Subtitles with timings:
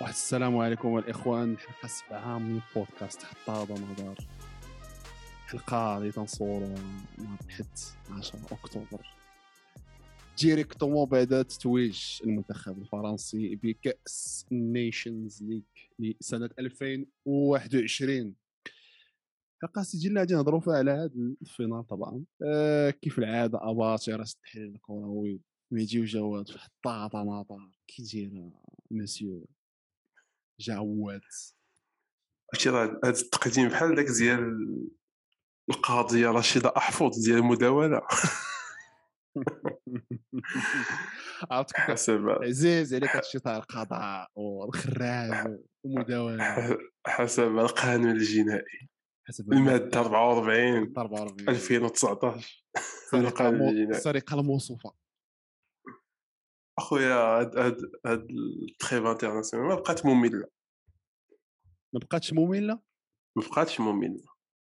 [0.00, 3.74] واحد السلام عليكم الاخوان الحلقة السابعه من بودكاست حتى هذا
[5.44, 6.68] الحلقة اللي تنصوروا
[7.18, 7.66] نهار الاحد
[8.10, 9.06] 10 أكتوبر.
[10.38, 15.62] directement بعد تتويج المنتخب الفرنسي بكأس ال Nations League
[15.98, 18.34] لسنة 2021
[19.56, 21.10] الحلقة سجلنا غادي نهضروا فيها على هذا
[21.42, 22.24] ال finale طبعا.
[22.42, 25.40] آه كيف العادة؟ أباطرة التحليل الكروي.
[25.70, 28.50] ميجي وجواد في حطاطه ناطر كي داير
[28.90, 29.46] مسيو
[30.60, 31.20] جعوات
[32.54, 34.88] عرفتي راه هذا التقديم بحال داك ديال
[35.70, 38.00] القاضيه رشيدة أحفظ ديال المداوله
[41.50, 46.78] عرفت كيف حسب عزيز عليك هادشي تاع القضاء والخراج والمداولة.
[47.06, 48.88] حسب القانون الجنائي.
[49.28, 52.64] حسب المادة 44 44 2019
[53.12, 53.90] من القانون الجنائي.
[53.90, 54.92] السرقه الموصوفة.
[56.80, 57.76] أخويا هاد هاد
[58.06, 58.26] هاد
[58.70, 60.46] la trêve internationale ما بقات مملة.
[61.92, 62.80] ما بقاتش مملة؟
[63.36, 64.24] ما بقاتش مملة.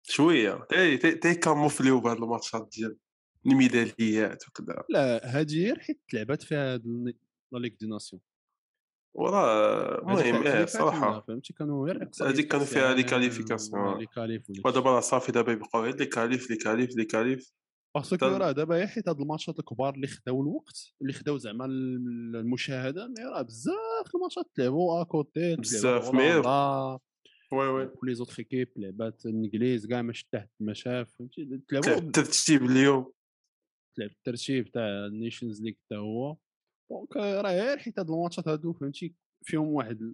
[0.04, 0.68] شوية.
[0.70, 2.98] تي تي camoufler يو بهاد الماتشات ديال
[3.46, 6.86] الميداليات وكذا لا هادي غير حيت تلعبات فيها هاد
[7.52, 8.22] la Ligue des Nations.
[9.14, 11.22] وراه المهم إيه صراحة.
[11.28, 13.98] فهمتي؟ كانوا غير هاديك كانوا فيها les qualifications.
[13.98, 17.52] les qualifs وداك ودابا راه صافي دابا يبقاو غير les qualifs les qualifs les qualifs.
[17.96, 21.66] parce que راه دابا غير حيت هاد الماتشات الكبار اللي خداو الوقت اللي خداو زعما
[21.66, 26.36] ال- المشاهدة mais راه بزاف الماتشات تلعبوا à côté بزاف، mais-
[27.54, 27.90] oui oui.
[28.04, 33.12] و les autres équipes لعبات الإنجليز كاع ماشي تحت ما شاف فهمتي؟ تلعبوا الترتيب اليوم.
[33.98, 36.38] تلعب الترتيب تاع ال Nations League حتى هو.
[36.92, 40.14] donc راه غير حيت هاد الماتشات هادو فهمتي؟ فيهم واحد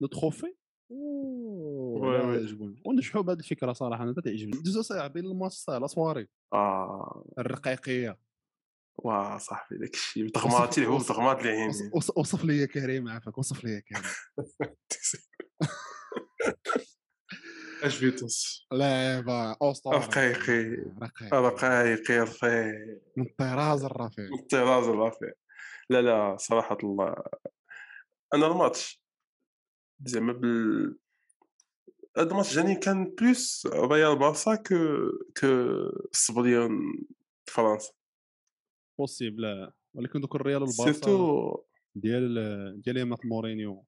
[0.00, 0.54] لو تروفي
[0.90, 2.82] يعجبوني.
[2.86, 4.62] ونجحوا بهذه الفكرة صراحة أنا تعجبني.
[4.62, 7.24] دوزو صاحبي الماتش سهل صواري آه.
[7.38, 8.18] الرقيقية.
[8.98, 10.26] واه صاحبي داك الشيء.
[10.26, 13.38] بتغمات العين وص- وص- وصف لي كريم عافاك.
[13.38, 14.02] وصف لي كريم.
[17.82, 20.62] أش فيتوس لعيبه اسطوره رقيقي
[21.02, 22.72] رقيق رقايقي رفيع
[23.16, 25.32] من الطراز الرفيع الطراز الرفيع
[25.90, 27.14] لا لا صراحة الله.
[28.34, 28.99] أنا الماتش
[30.04, 30.98] زعما بال
[32.16, 34.76] هاد الماتش جاني كان plus ريال بارسا que
[35.40, 35.46] que
[36.12, 36.70] السبليون
[37.46, 37.92] فرنسا
[38.98, 41.56] possible ولكن دوك الريال والبارسا surtout
[41.94, 42.34] ديال
[42.82, 43.84] ديال ايامات مورينيو.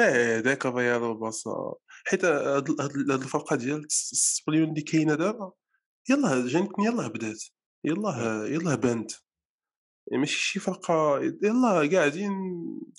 [0.00, 1.74] إيه ذاك الريال والبارسا
[2.04, 5.52] حيت هاد هاد الفرقة ديال السبليون اللي كاينة دابا
[6.10, 7.44] يلاه جانتني يلاه بدات.
[7.84, 9.10] يلاه يلاه بانت.
[10.12, 12.32] ماشي شي فرقة يلاه قاعدين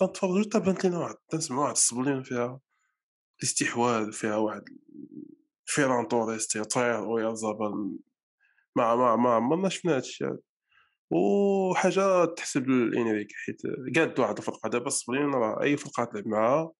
[0.00, 2.60] تنتفرجوا حتى بانت لينا واحد تنسمع واحد السبليون فيها
[3.38, 4.62] الاستحواذ فيها واحد
[5.64, 7.98] فيران توريس يطير ويرزابل
[8.76, 10.38] ما ما ما عمرنا شفنا هادشي هذا
[11.10, 13.62] وحاجة تحسب لإنريكي حيت
[13.96, 16.72] قادوا واحد الفرقة دابا السبليون راه أي فرقة تلعب معاها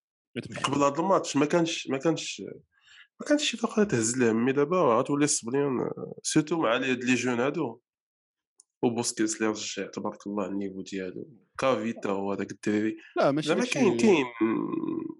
[0.64, 2.42] قبل هذا الماتش ما كانش ما كانش
[3.20, 5.90] ما كانش شي فرقة تهز لها mais دابا غتولي السبليون
[6.22, 7.80] surtout مع هاد les jeunes هادو.
[8.84, 11.28] وبوسكيتس اللي رجع تبارك الله ال niveau ديالو.
[11.58, 12.96] كافيتا هو هذاك الدراري.
[13.16, 14.26] لا ماشي زعما كاين كاين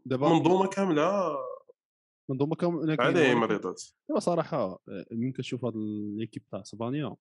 [0.07, 1.37] دابا منظومة كاملة.
[2.31, 4.59] منظومة كاملة عليه مريضات دابا صراحة
[4.89, 5.73] آه، ملي كتشوف هاد
[6.17, 7.17] l'équipe تاع اسبانيا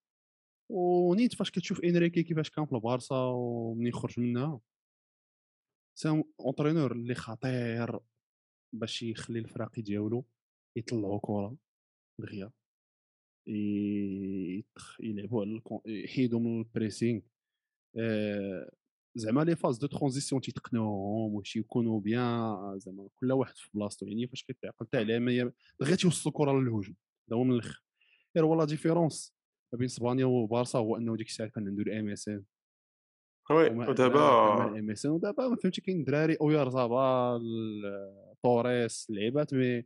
[0.72, 4.60] ونيت فاش كتشوف إنريكي كيفاش كان في البارسا ومنين خرج منها.
[6.00, 8.00] ça un entraîneur اللي خطير
[8.76, 10.26] باش يخلي الفراقي ديالو
[10.78, 11.56] يطلعوا كرة
[12.22, 12.52] دغيا.
[15.00, 17.22] يلعبوا على يحيدوا من ال pressing
[17.98, 18.72] آه،
[19.16, 24.28] زعما les phases de transition تيتقنوهم واش يكونوا bien زعما كل واحد في بلاصتو يعني
[24.28, 26.96] فاش كتعقل تاع العملية دغيا تيوصلوا الكرة للهجوم
[27.30, 27.84] هذا هو من الآخر
[28.36, 29.36] غير هو la différence
[29.74, 32.44] ما بين إسبانيا وبارسا هو إنه ديك الساعة كان عنده ال MSN
[33.52, 37.42] oui ودابا ال MSN ودابا ما فهمتي كاين دراري اويارزابال
[38.44, 39.86] توريس لعيبات mais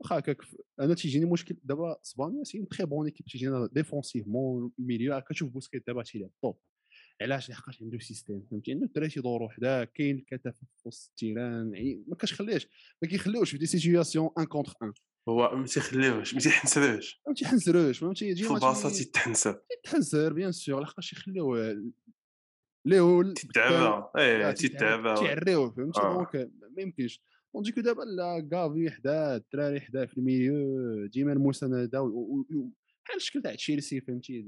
[0.00, 0.38] واخا هكاك
[0.80, 5.86] أنا تيجيني مشكل دابا اسبانيا c'est très bonne équipe تيجينا défensivement ال milieu كتشوف بوسكيت
[5.86, 6.58] دابا تيلعب top
[7.22, 11.74] علاش؟ لحقاش عنده système فهمتي؟ عنده الدراري تيدوروا حداه كاين الكثافه في وسط ال terrain
[11.74, 12.68] يعني ما كتخليهش
[13.02, 14.92] ما كيخليوش في des situations un contre un
[15.28, 18.42] هو ما تيخليوش ما تيحنسروش فهمتي حنسروش فهمتي؟ في
[18.90, 21.82] تي- تيتحنسر تحنسر bien sûr لحقاش يخليوه
[22.86, 26.14] ليو تتعبى إيه تتعبى تعريوه فهمتي؟ آه.
[26.14, 27.20] donc ما يمكنش.
[27.62, 32.00] donc دابا لا كافي حداه الدراري حداه في ال milieu ديما المسانده
[33.04, 34.42] بحال الشكل تاع تشيلسي فهمتي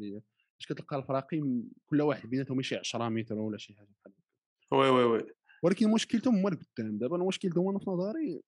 [0.59, 1.41] فاش كتلقى الفراقي
[1.87, 4.13] كل واحد بيناتهم شي 10 متر ولا شي حاجة بحال
[4.73, 5.25] oui oui oui
[5.63, 6.99] ولكن مشكلتهم هما القدام.
[6.99, 8.43] دابا المشكل أنا في نظري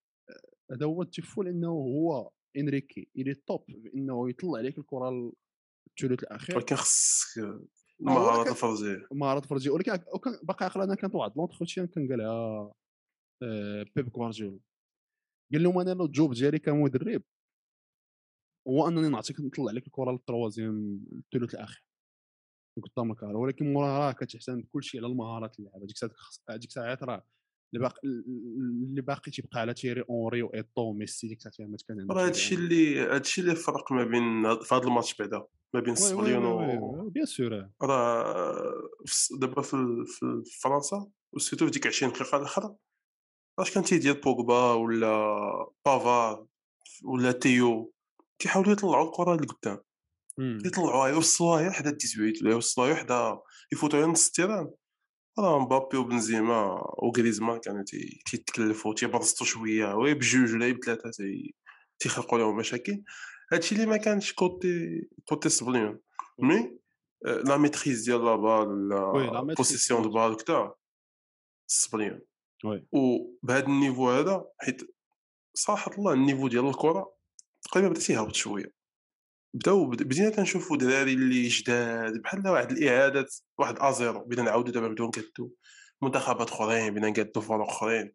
[0.73, 3.65] هذا هو التفو لأنه هو إنريكي il est top
[3.95, 5.33] إنه يطلع عليك الكرة
[5.89, 6.57] الثلث الأخير.
[6.57, 7.39] ولكن خصك
[8.01, 9.93] المهارات الفرديه مهارات فرديه ولكن
[10.43, 12.73] باقي عقل أنا كانت واحد l'entretien كان قالها
[13.97, 14.59] بيب غوارديولا
[15.53, 17.23] قال لهم أنا ال job ديالي كمدرب
[18.69, 21.85] هو أنني نعطيك نطلع لك الكرة لل troisième الثلث الأخير.
[22.83, 23.37] قدام الكرة.
[23.37, 26.15] ولكن موراها راه كتعتمد كلشي على المهارات اللعابه ديك الساعات
[26.51, 27.27] هذيك الساعات راه
[27.75, 31.29] اللي باقي اللي باقي تيبقى على تيري أونري وايطو وميسي.
[31.29, 35.15] ديك الساعات ما كان راه هادشي اللي هادشي اللي فرق ما بين في هذا الماتش
[35.17, 35.47] بعدا.
[35.75, 38.63] ما بين السبليون و بيان سور راه
[39.07, 39.77] في الس- دابا في
[40.63, 42.77] فرنسا وسيرتو في ديك 20 دقيقة الاخرى
[43.63, 45.37] أش كان تيدير بوغبا ولا
[45.87, 46.47] بافار
[47.05, 47.93] ولا تيو؟
[48.39, 49.79] كيحاولوا يطلعوا الكره لقدام.
[50.67, 53.39] يطلعوها يوصلوها غير حدا 18 ولا يوصلوها غير حدا
[53.73, 54.71] يفوتوها نص التيران
[55.39, 61.55] راه مبابي وبنزيما وغريزمان كانوا تي- تيتكلفوا تيبرزطوا شوية وي بجوج ولا بثلاثه تي-
[61.99, 63.03] تيخلقوا لهم مشاكل.
[63.53, 66.01] هادشي اللي ما كانش كوتي كوتي سبليون
[66.39, 66.79] مي
[67.27, 70.09] آه، لا ميتريز ديال لا بال لا بوسيسيون دو.
[70.11, 70.75] بال وكذا
[71.67, 72.21] سبليون
[72.93, 74.83] وبهذا النيفو هذا حيت
[75.55, 77.15] صراحة الله النيفو ديال الكرة
[77.63, 78.73] تقريبا بدأ تيهبط شوية.
[79.55, 84.89] بداو بد- بدينا كنشوفوا دراري اللي جداد بحال واحد الاعادات واحد آزيرو بدينا نعاودوا دابا
[84.89, 85.51] نبداو نقادو
[86.03, 88.13] منتخبات أخرين بدينا نقادو فرق أخرين.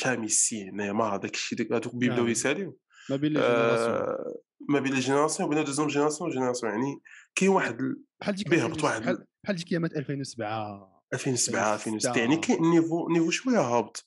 [0.00, 2.30] شحال ميسي هنايا ما هذاك الشيء داك- هذوك بيبداو آه.
[2.30, 2.78] يساليو.
[3.10, 3.90] ما بين لي جينيراسيون.
[3.90, 4.34] آه،
[4.68, 7.00] ما بين الجينيراسيون وبين دوزيام جينيراسيون جينيراسيون يعني
[7.34, 11.74] كاين واحد ال- بحال ديك بيهبط 2006 واحد بحال بحال ديك ايامات 2007 2007 2006.
[11.74, 14.06] 2006 يعني كاين نيفو نيفو شوية هابط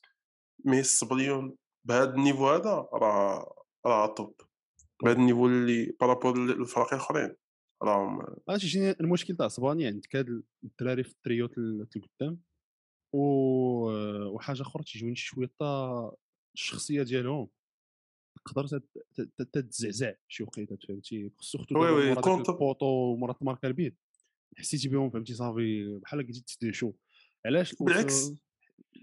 [0.64, 1.56] مي السبليون
[1.88, 3.54] بهذا ال niveau هذا راه
[3.86, 4.34] راه top
[5.02, 7.36] بهذا ال niveau اللي par rapport للفرق الأخرين
[7.82, 12.40] راهم أنا تيجيني المشكل تاع أسبانيا؟ عندك هاد الدراري في التريو تل- القدام
[13.14, 13.20] و...
[14.28, 16.10] وحاجه أخرى تيجوني شوية حتى
[16.56, 17.48] الشخصية ديالهم.
[18.44, 22.42] تقدر تت- تت- تتزعزع شي وقيتة فهمتي؟ surtout oui دابا وي،.
[22.48, 23.98] ال poteau ومورا ماركا البيت
[24.58, 26.92] حسيتي بهم فهمتي صافي بحال قلتي تدهشوا
[27.46, 28.30] علاش بالعكس.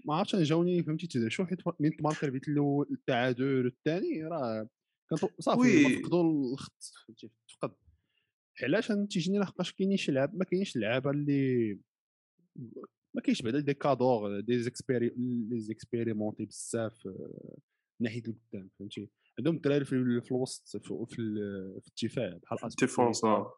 [0.06, 4.68] ما عرفتش أنا جاوني فهمتي تدهشوا حيت من تماركا البيت الأول التعادل الثاني راه
[5.10, 7.72] كان صافي فقدوا الخط فهمتي فقد.
[8.62, 11.78] علاش أنا تيجيني لحقاش كاينين شي لعاب ما كاينش اللعابه اللي
[13.14, 17.56] ما كاينش بعدا des cadors des expéri les expérimentés بزاف آه،
[18.00, 19.08] ناحية القدام فهمتي.
[19.38, 19.92] عندهم الدراري في,
[20.32, 23.40] الوسط في, في, ال- في الدفاع بحال défense أسبيليكويتا، آه.
[23.40, 23.54] آه،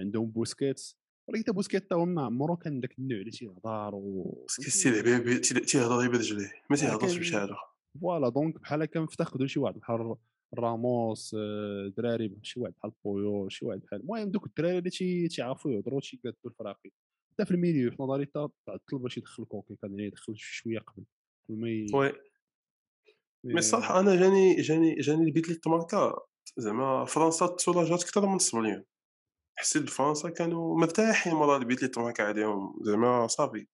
[0.00, 0.98] عندهم بوسكيتس.
[1.28, 5.38] ولكن تا بوسكيت تا ما عمرو كان داك النوع اللي تيهضر و بس تيلعب بي-
[5.38, 7.56] تي- تيهضر غير برجليه ما تيهضرش كان- بشحاله
[8.00, 10.16] فوالا donc بحال هكا مفتقدوا شي واحد بحال
[10.58, 14.00] راموس آه، دراري شي واحد بحال بويو شي واحد بحال.
[14.00, 16.90] المهم دوك الدراري اللي تي- تيعرفوا يهضروا تيقادوا الفراقي
[17.32, 20.78] حتى في ال milieu في نظري حتى تعطل باش يدخل كوكي كان يعني يدخل شوية
[20.78, 21.04] قبل
[21.48, 21.68] قبل ما
[21.98, 22.12] oui.
[23.44, 26.18] mais الصراحه أنا جاني جاني جاني البيت اللي تماركا
[26.56, 28.84] زعما فرنسا ت soulager ات أكثر من السبليون
[29.58, 33.66] حسيت فرنسا كانوا مرتاحين مرة البيت اللي تماركا عليهم زعما صافي.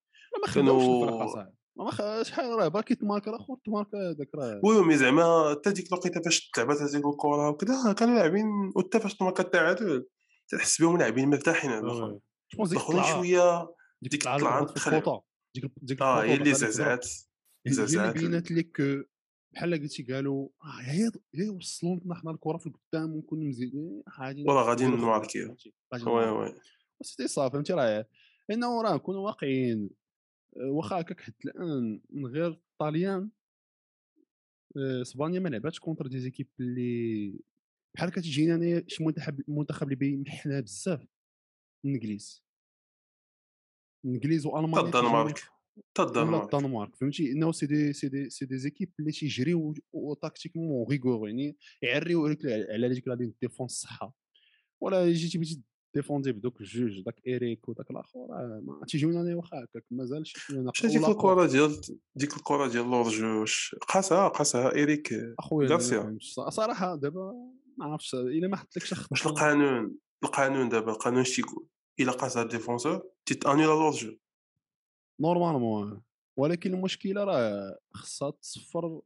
[0.43, 2.23] ما خداوش الفرقة صاحبي ما.
[2.23, 6.21] شحال راه باقي تماركا راه خور تماركا هذاك راه oui mais زعما حتى ديك الوقيتة
[6.23, 8.47] فاش تلعبات هذيك الكرة وكذا كانوا لاعبين
[8.77, 10.07] وحتى فاش تماركا التعادل
[10.49, 12.19] تحس بهم لاعبين مرتاحين على الآخر.
[12.55, 16.55] الاخرين شوية ديك الطلعه ديك ديك آه هي اللي.
[16.55, 18.81] زعزعات هي اللي زعزعات بينات لك
[19.55, 24.45] بحال قلتي قالوا آه هي هي وصلوا لنا حنا الكرة في القدام ونكونوا مزيانين غادي
[24.49, 25.57] وراه غادي نماركيو.
[26.07, 26.31] oui.
[26.31, 26.55] oui.
[27.03, 28.07] c'était صافي فهمتي راه؟
[28.49, 29.91] لأنه راه نكونوا واقعيين.
[30.57, 33.31] آه، واخا هكاك حتى الآن من غير الطاليان
[34.77, 37.41] آه، إسبانيا ما لعباتش contre des équipes اللي
[37.95, 41.07] بحال كتجينا انايا شي منتخب منتخب اللي بين حنا بزاف.
[41.85, 42.45] الانجليز
[44.05, 45.43] الانجليز وألمانيا الدنمارك
[45.77, 50.00] حتى الدنمارك الدنمارك فهمتي؟ إنه c'est des c'est des c'est des équipes اللي تيجريو و
[50.00, 54.15] tactiquement rigueur يعني يعريو لك على ديك la ligne défense صحة.
[54.81, 55.63] ولا جيتي بغيتي
[55.95, 60.41] défendre بدوك الجوج داك ايريك وداك الآخر آه، ما تيجيونا أنا واخا هكاك مازال شي
[60.41, 61.81] شوية ناقص ديك الكرة ديال
[62.17, 65.79] ديك الكرة ديال لورجوش قاسها قاسها ايريك أخويا.
[66.49, 67.33] صراحة دابا
[67.79, 71.67] ما عرفتش إلا ما حطلكش خط واش القانون؟ القانون دابا القانون اش تيقول
[72.01, 74.17] إلا قاسها ال défenseur تيتانيلا l'hors-jeu
[75.21, 76.03] normalement
[76.39, 79.01] ولكن المشكلة راه خصها تصفر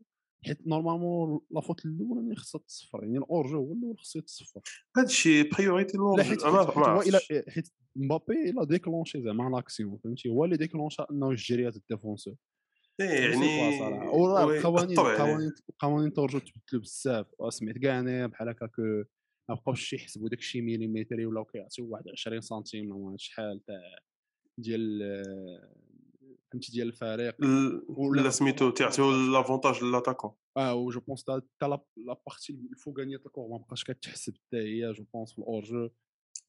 [0.45, 4.61] حيت نورمالمون la faute الاولى خصها تصفر يعني ال hors-jeu هو الأول خصو يتصفر.
[4.97, 7.21] هذا الشيء priorité لا l'hors-jeu حيت حيت, هو إلى
[7.97, 12.35] مبابي إلا déclenché زعما l'action فهمتي؟ هو اللي ديكلونشا إنه يجري هذا ال défenseur
[13.01, 15.11] إيه، يعني يعني وراه القوانين يعني.
[15.11, 17.27] القوانين القوانين ت hors-jeu تبدلوا بزاف.
[17.49, 18.79] سمعت كاع أنا بحال هكاك
[19.49, 23.99] ما بقاوش يحسبوا داك الشيء مليمتري ولاو كيعطيو واحد 20 سنتيم ولا شحال تاع
[24.59, 25.03] ديال
[26.53, 31.67] فهمتي ديال الفريق ال- ولا- سميتو تيعطيو l'avantage l'attaquant آه و je pense تا تا
[31.67, 31.81] la
[32.27, 35.89] partie الفوقانيه ال corps ما بقاش كتحسب حتى هي je pense في ال hors-jeu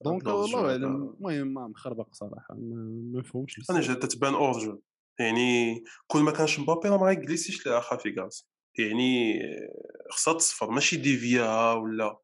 [0.06, 0.86] donc ال hors-jeu والله اعلم
[1.20, 3.82] المهم ما مخربق صراحة ما مفهومش أنا.
[3.82, 4.80] جات تبان hors-jeu
[5.20, 8.48] يعني كل ما كانش مبابي راه ما غيجلسيش لها خ efficace
[8.80, 9.40] يعني
[10.12, 12.20] خصها تصفر ماشي déviée ولا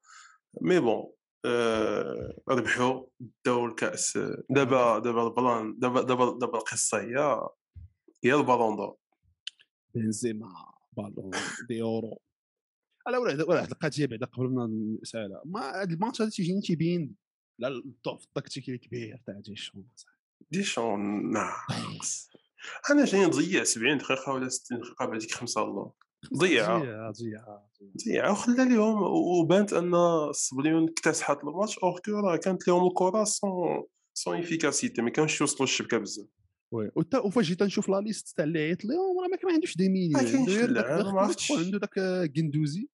[0.62, 1.12] mais bon
[2.50, 3.06] ربحوا
[3.46, 4.18] داو الكاس
[4.50, 7.42] دابا دابا البلان دابا دابا دابا القصة هي
[8.26, 8.98] هي ال ballon d'or
[9.96, 10.48] بنزيما
[10.98, 11.32] balón
[11.70, 12.22] de oro.
[13.08, 14.68] على واحد واحد القضية بعدا قبل ما
[15.02, 15.42] نسألها.
[15.46, 17.16] ما هذا الماتش هذا تيجيني تيبين
[17.60, 19.88] لا الضعف التكتيكي الكبير تاع ديشون
[20.52, 22.30] ديشون ناقص.
[22.92, 25.92] أنا جاي نضيع 70 دقيقة ولا 60 دقيقة بعديك خمسة الله.
[26.38, 27.70] ضيعها ضيعها
[28.06, 31.78] ضيعها وخلى لهم وبانت أن الصبليون اكتسحت ال match.
[31.80, 33.84] alors que راه كانت لهم الكرة sans
[34.14, 36.28] sans efficacité ما كانش يوصلوا الشبكه بزاف.
[36.74, 36.92] oui
[37.26, 39.90] وفاش جيت نشوف la liste تاع اللي عيط لهم راه ما كان عندوش دي
[41.22, 41.52] عرفتش.
[41.52, 41.94] عنده داك
[42.36, 42.90] كندوزي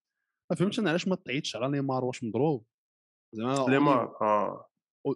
[0.51, 2.65] ما فهمتش أنا علاش ما عيطش على نيمار واش مضروب.
[3.35, 4.67] زعما ليمار آه.
[5.05, 5.15] au-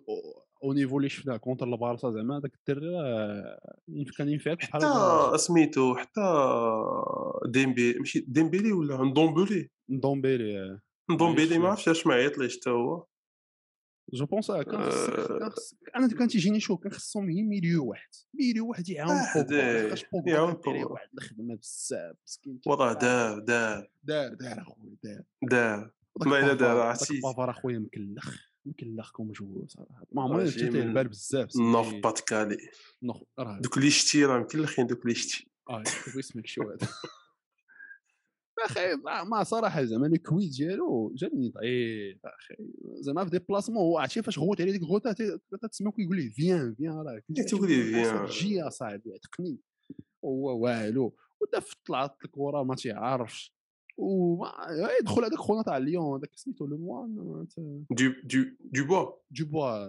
[0.73, 5.95] niveau اللي شفناه contre البارسا زعما داك الدري راه ينف- كان ينفعك بحال حتى سميتو
[5.95, 6.21] حتى
[7.45, 10.79] ديمبي ماشي ديمبيلي ولا ندومبولي دومبيلي
[11.11, 11.67] ندومبيلي ما.
[11.69, 13.05] عرفتش علاش ما عيطليش حتى هو.
[14.13, 14.49] je pense
[15.95, 20.05] أنا كان تيجيني شوف كان خصهم غير milieu واحد milieu واحد يعاون واحد، بوجبا لحقاش
[20.13, 20.85] بوجبا.
[20.91, 26.79] واحد الخدمه بزاف مسكين والله دار دار دار دار اخويا دار دار إلا بافار- دار،
[26.81, 27.19] عرفتي.
[27.19, 28.35] بافار اخويا مكلخ
[28.65, 32.57] مكلخ comme joueur صراحة ما عمري جبت من البال بزاف نوف باتكالي
[33.61, 35.83] دوك اللي شتي راه مكلخين دوك اللي شتي آه
[36.19, 36.87] اسمك شو هذا
[38.65, 42.55] أخي ما- ما صراحة زعما لي كويت ديالو جاني ضعيف أخي.
[42.99, 45.11] زعما في ديبلاسمون هو عرفتي فاش غوت عليه ديك الغوطه
[45.71, 48.25] تسمع كيقول ليه فيان فيان راه كنت إيه، تقول ليه فيان.
[48.25, 49.57] جي يا صاحبي عتقني.
[50.25, 51.15] هو والو.
[51.41, 53.55] ودافت طلعت الكره ما تيعرفش.
[53.97, 54.51] وما
[55.01, 57.15] يدخل هذاك خونا تاع ليون هذاك سميتو لو موان
[57.91, 59.85] دو دو دو بوا دوبوا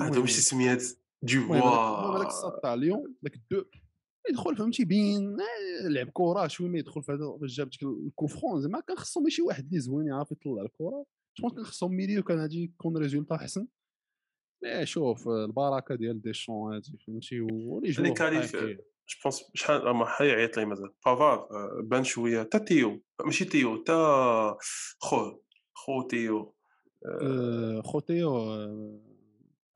[0.00, 0.82] هذا واش سميات
[1.22, 3.64] دو بوا هذاك الصاد تاع ليون داك الدو.
[4.28, 5.36] يدخل فهمتي بين
[5.84, 8.96] لعب كرة شوية ما يدخل في هذا فاش جاب ديك ال coup franc زعما كان
[8.96, 11.04] خصهم شي واحد اللي زوين يعرف يطلع الكرة.
[11.38, 13.66] جو كان خصهم milieu كان غادي يكون résultat أحسن.
[14.62, 18.76] لا شوف آه، البركة ديال ديشون هادي فهمتي ولي طايحين.
[18.76, 20.90] je pense شحال ما حيعيط لي مازال.
[21.06, 21.48] بافار
[21.82, 22.42] بان شوية.
[22.42, 23.02] تا تيو.
[23.24, 24.56] ماشي تيو تا
[24.98, 25.38] خو
[25.74, 26.54] خو تيو.
[27.84, 29.09] خوتيو آه، هرنا-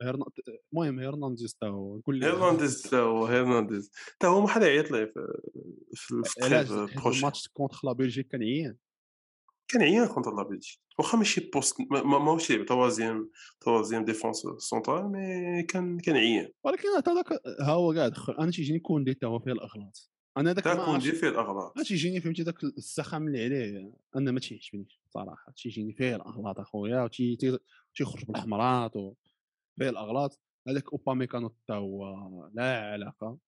[0.03, 4.91] المهم هرنانديز تا هو قول لي هيرنانديز تا هو هيرنانديز تا هو ما حد يعيط
[4.91, 5.13] ليه
[5.95, 6.23] في
[7.07, 8.77] ال match contre la Belgique كان عيان.
[9.69, 10.79] كان عيان contre la Belgique.
[10.99, 13.31] واخا ماشي poste ما- ما- ماهوش يلعب troisième
[13.61, 16.49] troisième défenseur central mais كان كان عيان.
[16.65, 17.11] ولكن حتى
[17.61, 20.11] ها هو قاعد دخل أنا تيجيني كوندي تا هو فيه الإغلاط.
[20.37, 21.77] أنا داك ما تا عرفتش- كوندي فيه الإغلاط.
[21.77, 25.53] ما تيجيني فهمتي داك السخام اللي عليه أنا ما تيعجبنيش صراحة.
[25.57, 27.09] تيجيني فيه الإغلاط أخويا
[27.95, 28.25] تيخرج
[29.79, 32.05] وفيه الاغلاط هذاك اوباميكانو حتى هو
[32.55, 33.39] لا علاقة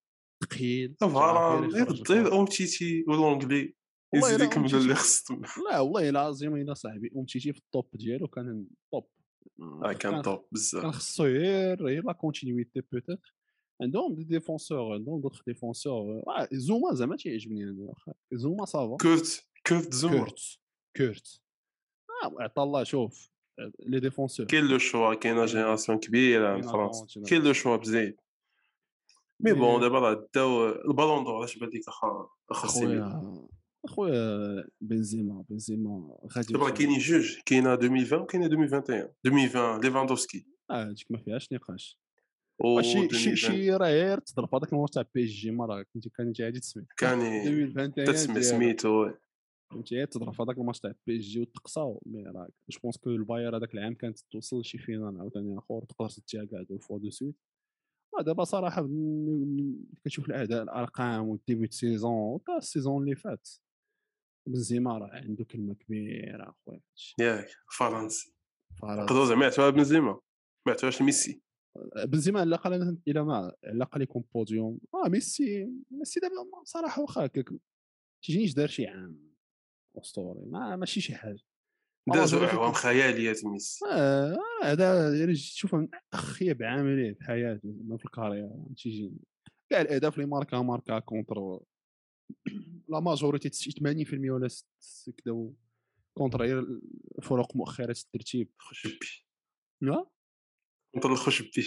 [0.45, 2.41] ثقيل فاران غير الكرة.
[2.41, 3.75] أمتيتي ولونجلي
[4.13, 7.59] والله يزيد إلا يكملوا أمتيتي- اللي خص تما لا والله العظيم إلا صاحبي امتيتي في
[7.59, 9.09] ال top ديالو كان top.
[9.85, 10.83] آه، كان top بزاف.
[10.83, 13.35] كان خصو غير غير la continuité peut-être
[13.83, 17.95] عندهم des défenseurs عندهم d'autres défenseurs آه، زوما زعما تيعجبني أنا
[18.33, 18.97] زوما ça va.
[18.97, 20.19] كورت كورت زوما.
[20.19, 20.41] كورت
[20.97, 21.41] كورت.
[22.25, 23.31] آه عطا الله شوف.
[23.87, 27.23] les défenseurs كاين le choix كاينة génération كبيره كاينة فرنسا.
[27.29, 28.15] كاين le choix بزاف
[29.41, 31.71] mais bon دابا راه داو ال ballon d'or اش بان
[32.51, 33.49] لك سيمي اخويا
[33.85, 36.71] اخويا بنزيما بنزيما غادي دابا.
[36.71, 41.99] كاينين جوج كاينة 2020 وكاينه 2021 2020 ليفاندوفسكي آه هذيك ما فيهاش نقاش
[42.63, 46.61] شي شي 2020 شي راه غير تضرب هذاك الماتش تاع PSG مره كنتي كانت غادي
[46.61, 48.43] تسمع كان 2021 تسمي ديالو.
[48.43, 49.11] سميتو
[49.71, 52.03] فهمتي؟ غير تضرب في هذاك الماتش تاع PSG وتقصاو.
[52.07, 56.09] mais راه je pense que الباير هذاك العام كانت توصل لشي finale عاوتاني آخر تقدر
[56.09, 57.37] تتكاع fois de suite.
[58.21, 58.89] دابا صراحة
[60.05, 63.49] كتشوف الأداء الأرقام وال début saison وتا ال saison اللي فات.
[64.49, 66.81] بنزيما راه عنده كلمة كبيرة أخويا.
[67.21, 68.35] ياك فرنسي.
[68.85, 70.13] نقدروا زعما يعتبرها بنزيما
[70.67, 71.43] ما يعتبرهاش ميسي.
[72.05, 74.79] بنزيما على الأقل إلى ما على الأقل يكون بوديوم.
[74.95, 77.49] آه ميسي ميسي دابا صراحة واخا هكاك
[78.25, 79.26] تيجينيش دار شي عام.
[79.99, 81.45] أسطوري ما ماشي شي حاجة.
[82.15, 87.73] دازوا والله اعوام خياليات ميسي آه هذا يعني تشوف من اخيب عام ليه في حياته
[87.73, 89.13] زعما في ال carrière تيجي
[89.71, 91.61] كاع الاهداف اللي ماركا ماركا contre
[92.89, 94.49] la majorité 80% ولا
[95.19, 95.53] كدا
[96.15, 96.81] contre غير
[97.23, 98.53] فرق مؤخره الترتيب.
[98.59, 98.99] خشبي
[99.81, 100.07] لا؟
[100.93, 101.67] contre الخشبي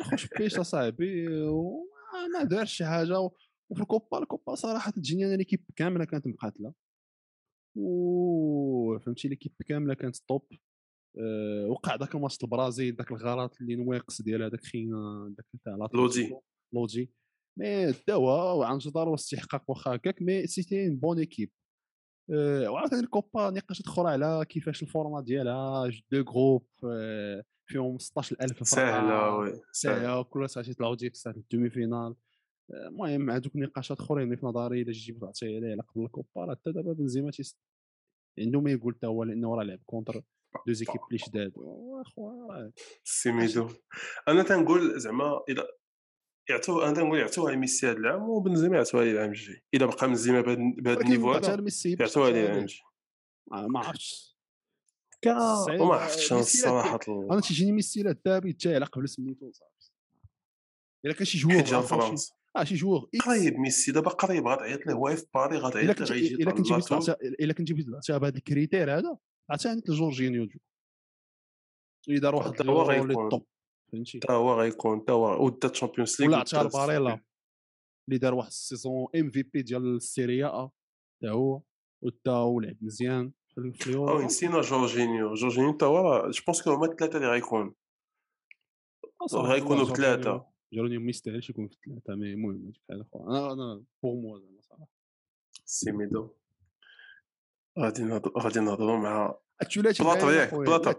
[0.00, 3.30] نخش بيش أصاحبي وما دارش شي حاجة
[3.70, 6.72] وفي الكوبا الكوبا صراحة تجيني أنا l'équipe كاملة كانت مقاتلة.
[7.76, 10.46] و فهمتي l'équipe كاملة كانت top
[11.18, 15.88] أه وقع ذاك الماتش البرازيل ذاك الغلط اللي نواقص ديال هذاك خينا ذاك تاع.
[15.94, 16.34] لودي.
[16.72, 17.12] لودي
[17.58, 21.50] mais داوها وعن جدار واستحقاق واخا هكاك mais c'était bonne équipe
[22.32, 28.68] أه، وعاوتاني الكوبا نقاشات أخرى على كيفاش ال format ديالها deux groupes أه، فيهم 16000
[28.68, 30.22] سهلة وي سهلة.
[30.22, 32.14] كل ساعه تيطلعوا ديك الساعة ال demi-finale.
[32.70, 36.54] المهم هذوك النقاشات أخرين اللي في نظري إلا جيتي تعطي عليه على قبل الكوبا راه
[36.54, 37.58] حتى دابا بنزيما تيست
[38.38, 40.22] عنده ما يقول حتى هو لأنه راه لعب contre
[40.66, 42.72] des équipes اللي شداد وأخويا راه
[43.04, 43.68] سيميدو.
[44.28, 45.66] أنا تنقول زعما اذا
[46.50, 49.62] يعطوه أنا تنقول يعطوها لميسي هذا العام وبنزيما يعطوها ليه العام الجاي.
[49.74, 52.80] اذا بقى بنزيما بهذا ال niveau هذا ميسي يعطوها ليه العام الجاي.
[53.46, 54.34] ما عرفتش.
[55.80, 56.98] وما عرفتش ميسي الصراحة
[57.30, 59.90] أنا تيجيني ميسي لا الذهبي تاعلق قبل سميتو صافي
[61.04, 62.34] إلا كان شي شي- فرنسا.
[62.56, 63.26] آه شي إكس.
[63.26, 66.66] قريب ميسي دابا قريب غتعيط له واقف في باري غتعيط له كنت غيجي إلا كنت
[66.66, 67.12] جبت طلاتو.
[67.12, 69.18] إلا كنت جبت بعتها بهذا ال critère هذا
[69.50, 70.58] عطاني لجورجينيو جو.
[72.08, 73.30] دار واحد حتى هو غيكون.
[73.92, 77.20] فهمتي؟ حتى هو غيكون حتى هو ودا ال Champions League ولا عطاها لباريلا
[78.08, 81.62] اللي دار واحد ال saison MVP ديال السيريا حتى هو
[82.04, 83.32] وتا هو لعب مزيان
[83.72, 85.34] في أو نسينا جورجينيو.
[85.34, 87.74] جورجينيو حتى هو je pense que هما الثلاثه اللي غيكون.
[89.26, 93.84] صراحة غيكونوا بثلاثه جورجينيو ما يستاهلش يكون في ثلاثة mais المهم هذيك أخرى أنا أنا
[94.02, 94.88] pour moi زعما صراحة.
[95.64, 96.30] سيميدو
[97.78, 98.02] غادي
[98.38, 100.54] غادي نهضروا مع الثلاثي بلاطو ياك.
[100.54, 100.92] بلاطو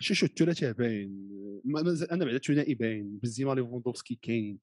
[0.00, 1.30] شو شو الثلاثي باين.
[2.10, 3.18] أنا بعدا الثنائي باين.
[3.18, 4.58] بنزيما ليفوندوفسكي كاين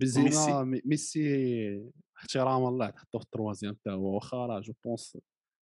[0.00, 1.90] بنزيما ميسي.
[2.18, 5.18] احتراما الله تحطو في ال troisième حتى هو واخا راه je pense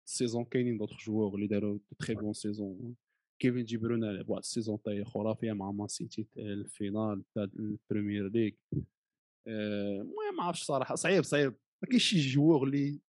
[0.08, 2.96] ال saison كاينين d'autres joueurs اللي داروا très bonne saison
[3.40, 7.44] كيفين دي بروين لعب واحد ال saison طاي خرافية مع مان سيتي ال finale تاع
[7.44, 8.52] البريمير ليغ.
[9.48, 11.56] آه، المهم ما عرفتش صراحة صعيب صعيب.
[11.82, 13.00] ما كاينش شي joueur اللي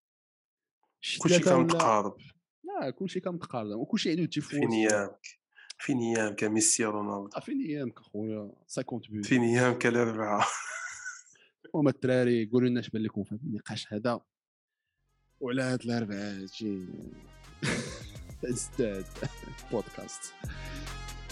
[1.01, 2.17] شي كلشي كان متقارب.
[2.63, 3.79] لا كلشي كان متقارب.
[3.79, 5.41] وكلشي عنده تيفوز فين ايامك
[5.79, 10.45] فين ايامك ميسي رونالدو؟ فين ايامك أخويا؟ 50 but فين ايامك الاربعه
[11.75, 14.21] هما الدراري قولوا لنا اش بان لكم في النقاش هذا.
[15.39, 16.77] وعلى هاد الاربعاء شي
[18.43, 19.03] este
[19.69, 20.25] podcast.